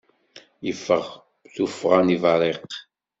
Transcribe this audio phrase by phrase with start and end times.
[0.65, 1.05] Yeffeɣ
[1.53, 2.61] tuffɣa n yibarriq.